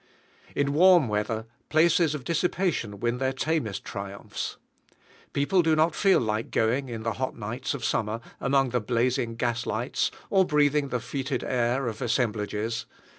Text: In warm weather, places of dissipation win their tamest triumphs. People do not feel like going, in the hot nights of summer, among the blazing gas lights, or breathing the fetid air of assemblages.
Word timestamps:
In 0.55 0.73
warm 0.73 1.07
weather, 1.09 1.45
places 1.69 2.15
of 2.15 2.23
dissipation 2.23 2.99
win 2.99 3.19
their 3.19 3.31
tamest 3.33 3.85
triumphs. 3.85 4.57
People 5.31 5.61
do 5.61 5.75
not 5.75 5.93
feel 5.93 6.19
like 6.19 6.49
going, 6.49 6.89
in 6.89 7.03
the 7.03 7.13
hot 7.21 7.35
nights 7.35 7.75
of 7.75 7.85
summer, 7.85 8.19
among 8.39 8.69
the 8.71 8.81
blazing 8.81 9.35
gas 9.35 9.67
lights, 9.67 10.09
or 10.31 10.43
breathing 10.43 10.87
the 10.87 10.99
fetid 10.99 11.43
air 11.43 11.85
of 11.85 12.01
assemblages. 12.01 12.87